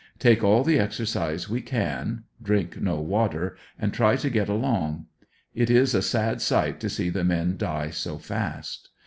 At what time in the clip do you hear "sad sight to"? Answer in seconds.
6.01-6.89